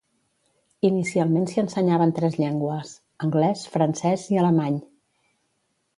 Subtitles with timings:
[0.87, 4.85] Inicialment s'hi ensenyaven tres llengües -anglès, francès i alemany.